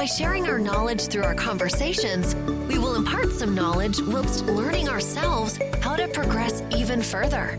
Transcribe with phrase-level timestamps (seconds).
[0.00, 2.34] By sharing our knowledge through our conversations,
[2.70, 7.58] we will impart some knowledge whilst learning ourselves how to progress even further.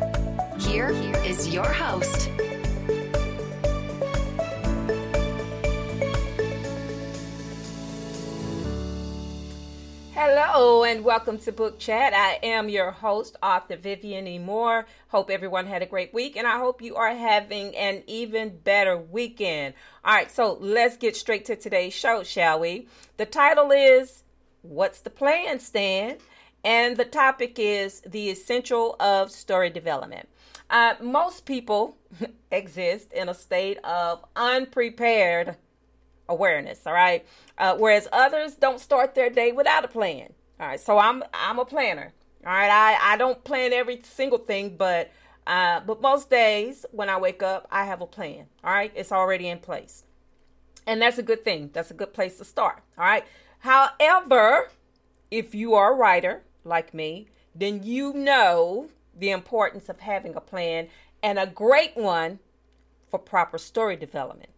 [0.59, 0.89] Here
[1.23, 2.31] is your host,
[10.23, 12.13] Hello and welcome to Book Chat.
[12.13, 14.37] I am your host, author Vivian E.
[14.37, 14.85] Moore.
[15.07, 18.95] Hope everyone had a great week and I hope you are having an even better
[18.95, 19.73] weekend.
[20.05, 22.87] All right, so let's get straight to today's show, shall we?
[23.17, 24.21] The title is
[24.61, 26.17] What's the Plan, Stan?
[26.63, 30.29] And the topic is the essential of story development.
[30.69, 31.97] Uh, most people
[32.51, 35.55] exist in a state of unprepared
[36.31, 37.25] awareness all right?
[37.57, 40.79] Uh, whereas others don't start their day without a plan all right?
[40.79, 42.13] So i'm i'm a planner
[42.45, 42.71] all right?
[42.71, 45.11] I i don't plan every single thing but
[45.45, 48.91] uh but most days when i wake up i have a plan all right?
[48.95, 50.05] It's already in place.
[50.87, 51.69] And that's a good thing.
[51.73, 53.25] That's a good place to start all right?
[53.59, 54.69] However
[55.29, 60.41] if you are a writer like me then you know the importance of having a
[60.41, 60.87] plan
[61.21, 62.39] and a great one
[63.09, 64.49] for proper story development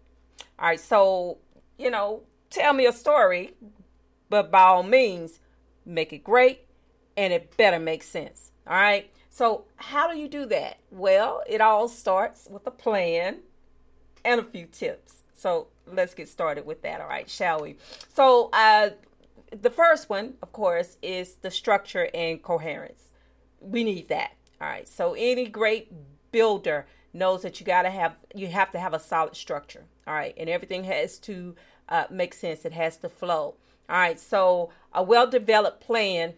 [0.60, 1.40] all right, so
[1.78, 3.54] you know, tell me a story,
[4.30, 5.40] but by all means,
[5.86, 6.62] make it great
[7.18, 8.52] and it better make sense.
[8.68, 9.12] All right.
[9.30, 10.78] So, how do you do that?
[10.92, 13.40] Well, it all starts with a plan
[14.24, 15.24] and a few tips.
[15.34, 17.02] So, let's get started with that.
[17.02, 17.78] All right, shall we?
[18.14, 18.92] So, uh,
[19.52, 23.10] the first one, of course, is the structure and coherence.
[23.60, 24.34] We need that.
[24.62, 24.88] All right.
[24.88, 25.92] So, any great
[26.32, 30.14] builder knows that you got to have you have to have a solid structure all
[30.14, 31.56] right and everything has to
[31.90, 32.66] uh, make sense.
[32.66, 33.56] It has to flow.
[33.90, 36.34] All right so a well developed plan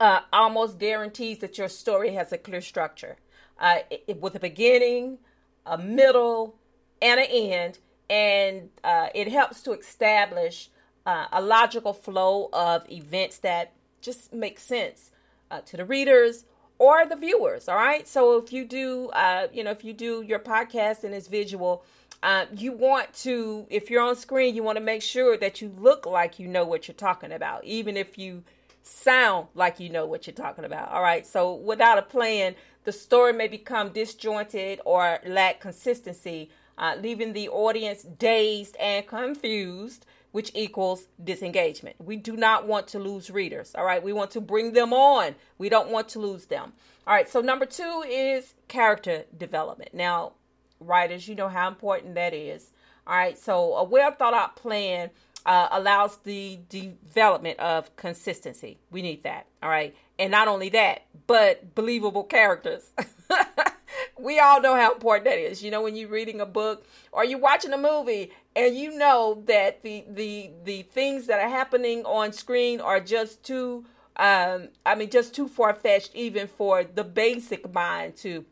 [0.00, 3.16] uh, almost guarantees that your story has a clear structure.
[3.58, 5.18] Uh, it, with a beginning
[5.66, 6.56] a middle
[7.00, 7.78] and an end
[8.10, 10.68] and uh, it helps to establish
[11.06, 15.10] uh, a logical flow of events that just make sense
[15.50, 16.44] uh, to the readers
[16.78, 18.06] or the viewers all right?
[18.08, 21.84] So if you do uh you know if you do your podcast and it's visual
[22.24, 25.70] uh, you want to if you're on screen you want to make sure that you
[25.78, 28.42] look like you know what you're talking about even if you
[28.82, 32.92] sound like you know what you're talking about all right so without a plan the
[32.92, 40.50] story may become disjointed or lack consistency uh, leaving the audience dazed and confused which
[40.56, 41.94] equals disengagement.
[42.00, 43.72] We do not want to lose readers.
[43.76, 44.02] All right.
[44.02, 45.36] We want to bring them on.
[45.58, 46.72] We don't want to lose them.
[47.06, 47.28] All right.
[47.28, 49.94] So, number two is character development.
[49.94, 50.32] Now,
[50.80, 52.70] writers, you know how important that is.
[53.06, 53.38] All right.
[53.38, 55.10] So, a well thought out plan
[55.46, 58.78] uh, allows the development of consistency.
[58.90, 59.46] We need that.
[59.62, 59.94] All right.
[60.18, 62.92] And not only that, but believable characters.
[64.18, 65.62] we all know how important that is.
[65.62, 69.42] You know, when you're reading a book or you're watching a movie and you know
[69.46, 73.84] that the the the things that are happening on screen are just too
[74.16, 78.44] um I mean just too far fetched even for the basic mind to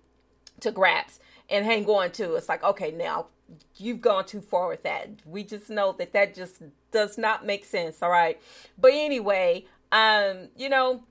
[0.60, 1.20] to grasp
[1.52, 2.34] and hang on to.
[2.34, 3.26] It's like, okay, now
[3.76, 5.10] you've gone too far with that.
[5.26, 8.40] We just know that that just does not make sense, all right?
[8.78, 11.04] But anyway, um, you know,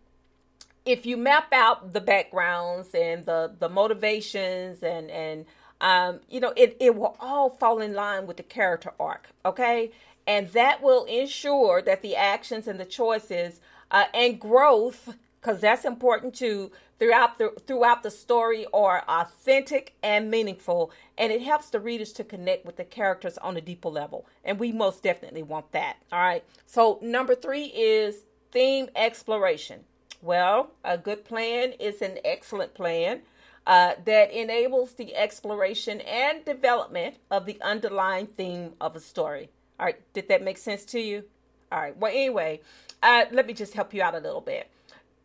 [0.86, 5.46] if you map out the backgrounds and the the motivations and and
[5.80, 9.92] um, you know it, it will all fall in line with the character arc okay
[10.28, 13.60] and that will ensure that the actions and the choices
[13.92, 20.30] uh, and growth because that's important too throughout the throughout the story are authentic and
[20.30, 24.26] meaningful and it helps the readers to connect with the characters on a deeper level
[24.44, 29.84] and we most definitely want that all right so number three is theme exploration
[30.22, 33.22] well, a good plan is an excellent plan
[33.66, 39.50] uh, that enables the exploration and development of the underlying theme of a story.
[39.80, 41.24] All right, did that make sense to you?
[41.72, 42.62] All right, well, anyway,
[43.02, 44.70] uh, let me just help you out a little bit.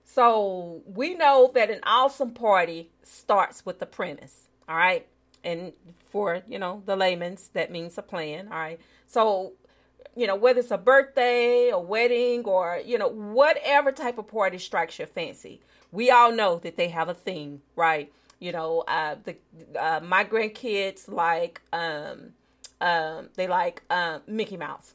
[0.08, 5.06] So, we know that an awesome party starts with the premise, all right?
[5.44, 5.72] And
[6.06, 8.80] for, you know, the layman's, that means a plan, all right?
[9.06, 9.52] So,
[10.16, 14.58] you know, whether it's a birthday, a wedding, or, you know, whatever type of party
[14.58, 15.60] strikes your fancy.
[15.92, 18.10] We all know that they have a theme, right?
[18.38, 19.36] You know, uh, the
[19.78, 22.32] uh, my grandkids like um,
[22.80, 24.94] um, they like um, Mickey Mouse.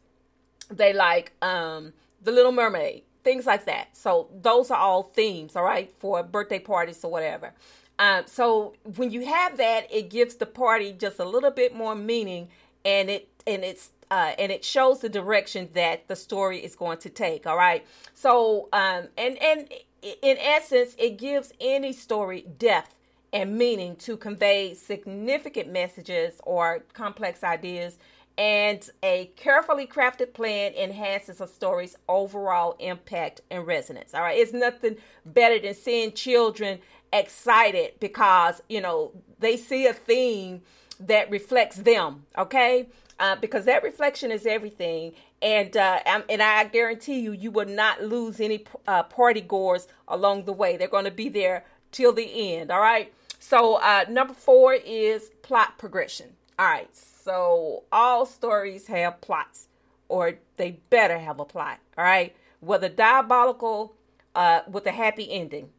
[0.70, 3.04] They like um, the Little Mermaid.
[3.24, 3.96] Things like that.
[3.96, 7.54] So those are all themes, all right, for birthday parties or whatever.
[8.00, 11.96] Um, so when you have that, it gives the party just a little bit more
[11.96, 12.50] meaning,
[12.84, 16.98] and it and it's uh, and it shows the direction that the story is going
[17.00, 17.46] to take.
[17.46, 17.86] All right.
[18.14, 19.68] So um, and and
[20.02, 22.96] in essence, it gives any story depth
[23.34, 27.98] and meaning to convey significant messages or complex ideas
[28.42, 34.16] and a carefully crafted plan enhances a story's overall impact and resonance.
[34.16, 36.80] All right, it's nothing better than seeing children
[37.14, 40.64] excited because you know they see a theme
[41.00, 42.26] that reflects them.
[42.36, 42.90] Okay,
[43.20, 45.14] uh, because that reflection is everything.
[45.44, 50.46] And uh, and I guarantee you, you will not lose any uh, party goers along
[50.46, 50.78] the way.
[50.78, 52.72] They're going to be there till the end.
[52.72, 53.14] All right.
[53.38, 56.38] So uh, number four is plot progression.
[56.60, 56.90] All right.
[57.24, 59.68] So all stories have plots,
[60.10, 61.80] or they better have a plot.
[61.98, 63.96] All right, whether diabolical,
[64.36, 65.70] uh, with a happy ending,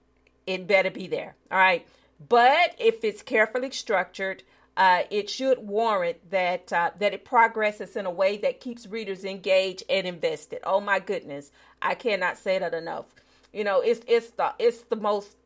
[0.47, 1.35] it better be there.
[1.51, 1.87] All right,
[2.29, 4.43] but if it's carefully structured.
[4.75, 9.23] Uh, it should warrant that uh, that it progresses in a way that keeps readers
[9.23, 10.61] engaged and invested.
[10.65, 11.53] Oh my goodness,
[11.83, 13.05] I cannot say that enough.
[13.53, 15.37] You know, it's it's the it's the most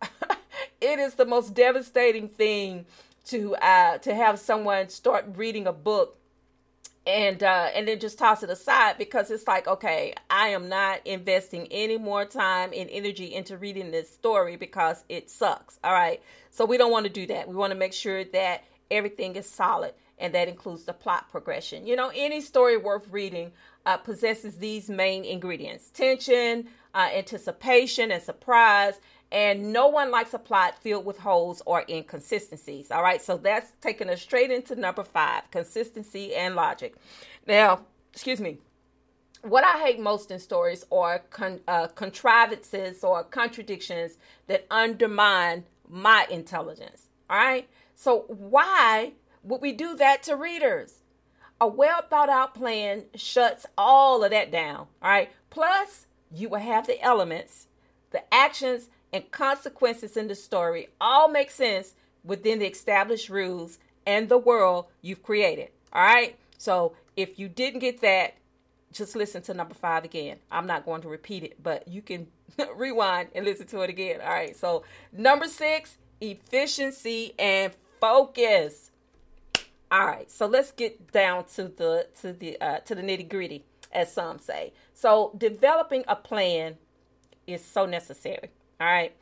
[0.80, 2.86] it is the most devastating thing
[3.30, 6.18] to uh, to have someone start reading a book
[7.06, 11.04] and uh, and then just toss it aside because it's like okay i am not
[11.06, 16.20] investing any more time and energy into reading this story because it sucks all right?
[16.50, 17.48] So we don't want to do that.
[17.48, 21.86] We want to make sure that everything is solid and that includes the plot progression.
[21.86, 23.52] You know any story worth reading
[23.86, 29.00] uh, possesses these main ingredients tension uh, anticipation and surprise
[29.32, 32.90] and no one likes a plot filled with holes or inconsistencies.
[32.90, 36.94] All right, so that's taking us straight into number five consistency and logic.
[37.46, 38.58] Now, excuse me.
[39.42, 44.18] What I hate most in stories are con- uh, contrivances or contradictions
[44.48, 47.08] that undermine my intelligence.
[47.30, 49.12] All right, so why
[49.42, 51.00] would we do that to readers?
[51.60, 54.88] A well thought out plan shuts all of that down.
[55.02, 57.68] All right, plus you will have the elements,
[58.10, 64.28] the actions, and consequences in the story all make sense within the established rules and
[64.28, 65.68] the world you've created.
[65.92, 66.36] All right.
[66.58, 68.34] So if you didn't get that,
[68.92, 70.38] just listen to number five again.
[70.50, 72.26] I'm not going to repeat it, but you can
[72.76, 74.20] rewind and listen to it again.
[74.20, 74.56] All right.
[74.56, 78.90] So number six, efficiency and focus.
[79.90, 80.30] All right.
[80.30, 84.38] So let's get down to the to the uh, to the nitty gritty, as some
[84.38, 84.72] say.
[84.92, 86.76] So developing a plan
[87.46, 88.50] is so necessary.
[88.80, 89.14] All right.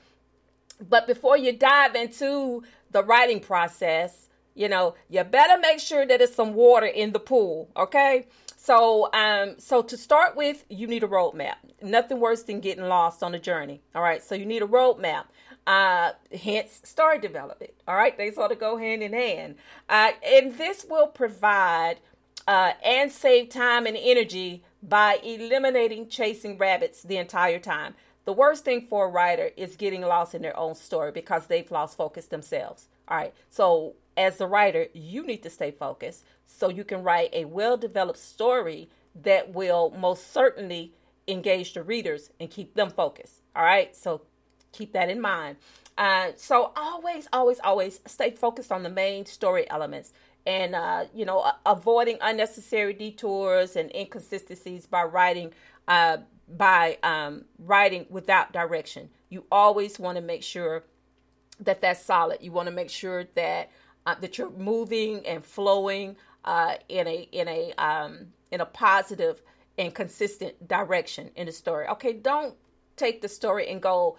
[0.89, 2.63] But before you dive into
[2.93, 7.21] the writing process, you know, you better make sure that there's some water in the
[7.21, 8.27] pool, okay?
[8.57, 11.55] So, um, so to start with, you need a roadmap.
[11.83, 13.83] Nothing worse than getting lost on a journey.
[13.95, 15.25] All right, so you need a roadmap.
[15.67, 17.73] Uh, hence, story development.
[17.87, 19.57] All right, they sort of go hand in hand,
[19.89, 21.97] uh, and this will provide
[22.47, 27.95] uh, and save time and energy by eliminating chasing rabbits the entire time.
[28.29, 31.71] The worst thing for a writer is getting lost in their own story because they've
[31.71, 32.89] lost focus themselves.
[33.09, 33.33] All right.
[33.49, 37.79] So, as the writer, you need to stay focused so you can write a well
[37.79, 38.91] developed story
[39.23, 40.93] that will most certainly
[41.27, 43.41] engage the readers and keep them focused.
[43.57, 43.97] All right.
[43.97, 44.21] So,
[44.73, 45.57] keep that in mind.
[45.97, 50.12] Uh, so, always, always, always stay focused on the main story elements
[50.45, 55.55] and, uh, you know, avoiding unnecessary detours and inconsistencies by writing.
[55.87, 56.19] Uh,
[56.57, 59.11] by um, writing without direction.
[59.28, 60.85] You always want to make sure
[61.61, 62.38] that that's solid.
[62.40, 63.71] You want to make sure that
[64.07, 69.43] uh, that you're moving and flowing uh, in a in a um, in a positive
[69.76, 71.87] and consistent direction in the story.
[71.88, 72.55] Okay, don't
[72.97, 74.17] take the story and go,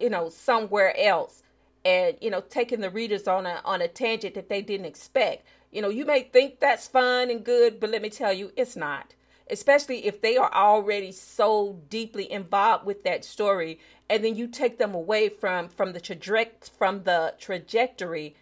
[0.00, 1.42] you know, somewhere else,
[1.84, 5.46] and you know, taking the readers on a on a tangent that they didn't expect.
[5.70, 8.76] You know, you may think that's fun and good, but let me tell you, it's
[8.76, 9.15] not
[9.50, 14.78] especially if they are already so deeply involved with that story and then you take
[14.78, 18.34] them away from from the traje- from the trajectory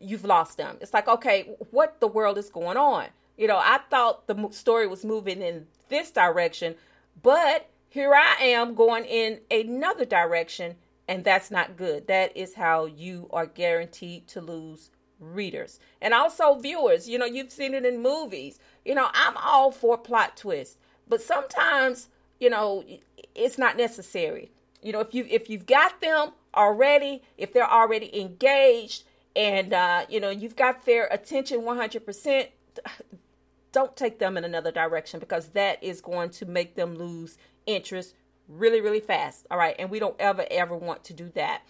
[0.00, 0.76] you've lost them.
[0.80, 3.06] It's like okay what the world is going on?
[3.36, 6.76] You know i thought the story was moving in this direction
[7.20, 12.06] but here i am going in another direction and that's not good.
[12.06, 17.52] That is how you are guaranteed to lose readers and also viewers you know you've
[17.52, 20.76] seen it in movies you know, I'm all for plot twists,
[21.08, 22.84] but sometimes, you know,
[23.34, 24.50] it's not necessary.
[24.82, 29.04] You know, if you if you've got them already, if they're already engaged
[29.34, 32.48] and uh, you know, you've got their attention 100%,
[33.72, 38.14] don't take them in another direction because that is going to make them lose interest
[38.46, 39.46] really, really fast.
[39.50, 39.74] All right.
[39.78, 41.62] And we don't ever, ever want to do that.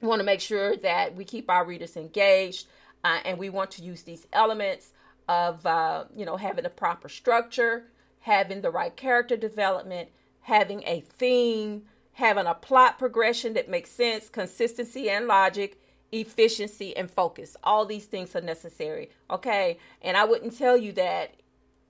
[0.00, 2.66] We want to make sure that we keep our readers engaged
[3.04, 4.92] uh, and we want to use these elements
[5.28, 7.84] of, uh, you know, having a proper structure,
[8.20, 10.08] having the right character development,
[10.42, 11.82] having a theme,
[12.12, 15.80] having a plot progression that makes sense, consistency and logic,
[16.12, 17.56] efficiency and focus.
[17.62, 19.10] All these things are necessary.
[19.30, 19.78] Okay.
[20.02, 21.34] And I wouldn't tell you that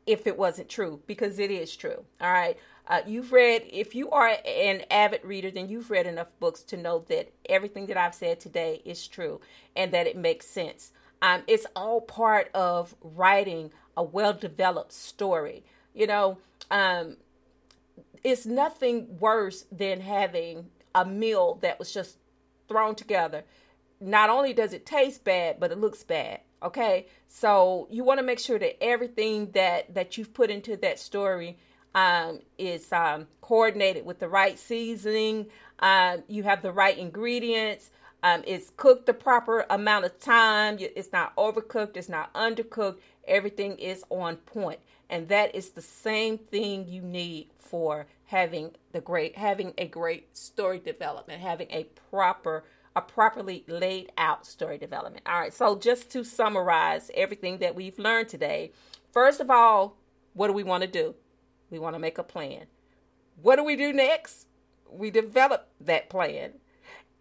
[0.06, 2.04] if it wasn't true because it is true.
[2.20, 2.58] All right.
[2.90, 6.76] Uh, you've read, if you are an avid reader, then you've read enough books to
[6.76, 9.40] know that everything that I've said today is true
[9.76, 10.90] and that it makes sense.
[11.22, 15.62] Um, it's all part of writing a well developed story.
[15.94, 17.18] You know, um,
[18.24, 22.16] it's nothing worse than having a meal that was just
[22.66, 23.44] thrown together.
[24.00, 26.40] Not only does it taste bad, but it looks bad.
[26.60, 30.98] Okay, so you want to make sure that everything that that you've put into that
[30.98, 31.56] story
[31.94, 35.46] um, is um, coordinated with the right seasoning.
[35.80, 37.90] Um, you have the right ingredients.
[38.22, 40.76] Um, it's cooked the proper amount of time.
[40.78, 41.96] It's not overcooked.
[41.96, 42.98] It's not undercooked.
[43.26, 49.00] Everything is on point, and that is the same thing you need for having the
[49.00, 52.64] great having a great story development, having a proper
[52.96, 55.24] a properly laid out story development.
[55.26, 58.72] All right, so just to summarize everything that we've learned today,
[59.12, 59.96] first of all,
[60.34, 61.14] what do we want to do?
[61.70, 62.66] We want to make a plan.
[63.40, 64.46] What do we do next?
[64.90, 66.52] We develop that plan.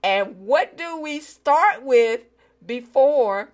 [0.04, 2.22] And what do we start with
[2.66, 3.52] before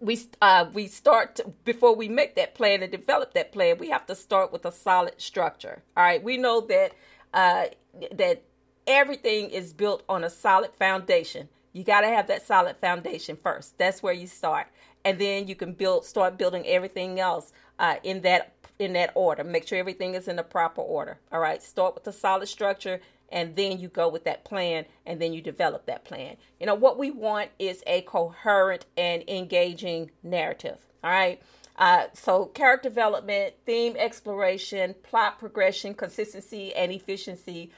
[0.00, 3.78] we uh, we start to, before we make that plan and develop that plan?
[3.78, 5.82] We have to start with a solid structure.
[5.96, 6.92] All right, we know that
[7.34, 7.66] uh,
[8.12, 8.42] that
[8.86, 11.48] everything is built on a solid foundation.
[11.72, 13.76] You got to have that solid foundation first.
[13.76, 14.68] That's where you start,
[15.04, 19.44] and then you can build start building everything else uh, in that in that order.
[19.44, 21.18] Make sure everything is in the proper order.
[21.32, 25.20] All right, start with the solid structure, and then you go with that plan, and
[25.20, 26.36] then you develop that plan.
[26.60, 30.78] You know what we want is a coherent and engaging narrative.
[31.02, 31.40] All right.
[31.78, 37.70] Uh, so, character development, theme exploration, plot progression, consistency, and efficiency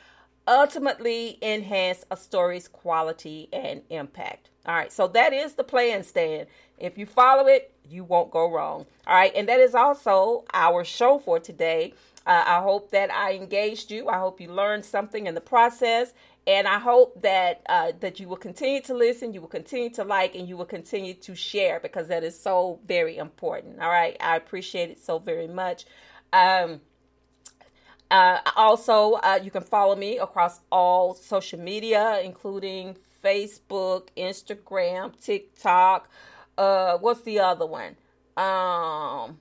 [0.48, 4.48] ultimately enhance a story's quality and impact.
[4.66, 6.46] All right, so that is the plan, Stan.
[6.78, 8.86] If you follow it, you won't go wrong.
[9.06, 11.94] All right, and that is also our show for today.
[12.26, 14.08] Uh, I hope that I engaged you.
[14.08, 16.12] I hope you learned something in the process,
[16.46, 20.04] and I hope that uh, that you will continue to listen, you will continue to
[20.04, 23.80] like, and you will continue to share because that is so very important.
[23.80, 25.86] All right, I appreciate it so very much.
[26.32, 26.80] Um,
[28.10, 36.08] uh, also, uh, you can follow me across all social media, including Facebook, Instagram, TikTok.
[36.58, 37.96] Uh, what's the other one?
[38.36, 39.38] Um,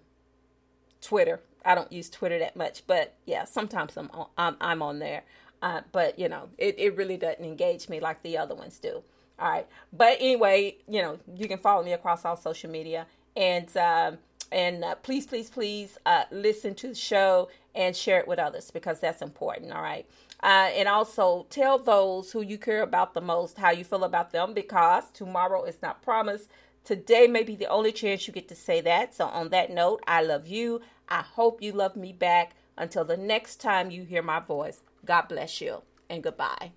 [1.01, 1.41] Twitter.
[1.65, 5.23] I don't use Twitter that much, but yeah, sometimes I'm on, I'm, I'm on there.
[5.61, 9.03] Uh, but you know, it, it really doesn't engage me like the other ones do.
[9.39, 9.67] All right.
[9.93, 13.07] But anyway, you know, you can follow me across all social media.
[13.35, 14.19] And um,
[14.51, 18.71] and uh, please, please, please uh, listen to the show and share it with others
[18.71, 19.73] because that's important.
[19.73, 20.07] All right.
[20.43, 24.31] Uh, and also tell those who you care about the most how you feel about
[24.31, 26.49] them because tomorrow is not promised.
[26.87, 29.13] Today may be the only chance you get to say that.
[29.13, 30.79] So, on that note, I love you.
[31.09, 32.55] I hope you love me back.
[32.77, 36.71] Until the next time you hear my voice, God bless you and goodbye.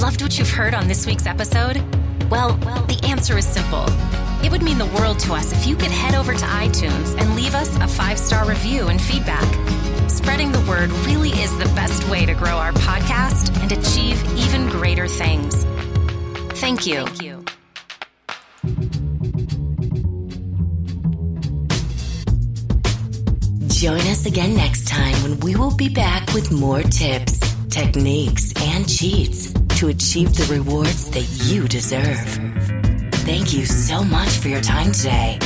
[0.00, 1.78] Loved what you've heard on this week's episode?
[2.30, 3.86] Well, well, the answer is simple.
[4.44, 7.34] It would mean the world to us if you could head over to iTunes and
[7.34, 9.93] leave us a five star review and feedback.
[10.08, 14.68] Spreading the word really is the best way to grow our podcast and achieve even
[14.68, 15.64] greater things.
[16.60, 17.06] Thank you.
[17.06, 17.44] Thank you.
[23.68, 28.88] Join us again next time when we will be back with more tips, techniques, and
[28.88, 32.16] cheats to achieve the rewards that you deserve.
[33.26, 35.38] Thank you so much for your time today.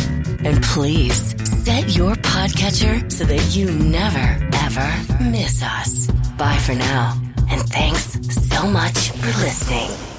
[0.44, 1.34] And please
[1.68, 4.28] set your podcatcher so that you never,
[4.64, 4.90] ever
[5.22, 6.06] miss us.
[6.38, 7.14] Bye for now.
[7.50, 10.17] And thanks so much for listening.